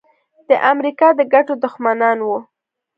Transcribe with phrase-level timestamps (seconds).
[0.49, 2.37] د امریکا د ګټو دښمنان وو.